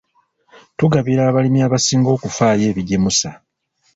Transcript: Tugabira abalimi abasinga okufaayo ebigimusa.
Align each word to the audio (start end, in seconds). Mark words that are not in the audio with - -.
Tugabira 0.77 1.21
abalimi 1.29 1.59
abasinga 1.67 2.09
okufaayo 2.17 2.65
ebigimusa. 2.71 3.29